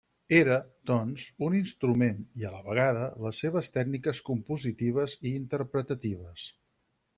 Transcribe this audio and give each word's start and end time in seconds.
Era, 0.35 0.55
doncs, 0.91 1.25
un 1.47 1.57
instrument 1.59 2.23
i 2.39 2.47
a 2.49 2.53
la 2.55 2.63
vegada 2.71 3.05
les 3.27 3.43
seves 3.45 3.71
tècniques 3.77 4.25
compositives 4.33 5.17
i 5.21 5.37
interpretatives. 5.45 6.51